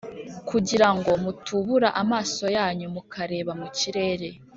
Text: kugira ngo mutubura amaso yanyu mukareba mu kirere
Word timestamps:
kugira 0.49 0.87
ngo 0.95 1.11
mutubura 1.23 1.89
amaso 2.01 2.45
yanyu 2.57 2.87
mukareba 2.95 3.51
mu 3.61 3.67
kirere 3.77 4.27